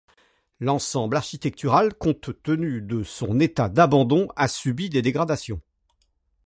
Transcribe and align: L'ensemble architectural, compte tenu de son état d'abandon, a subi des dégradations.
L'ensemble 0.59 1.15
architectural, 1.15 1.93
compte 1.93 2.31
tenu 2.41 2.81
de 2.81 3.03
son 3.03 3.39
état 3.39 3.69
d'abandon, 3.69 4.29
a 4.35 4.47
subi 4.47 4.89
des 4.89 5.03
dégradations. 5.03 5.61